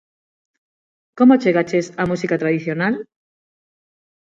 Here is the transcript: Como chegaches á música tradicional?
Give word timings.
Como 1.17 1.39
chegaches 1.43 1.85
á 2.01 2.03
música 2.11 2.39
tradicional? 2.43 2.95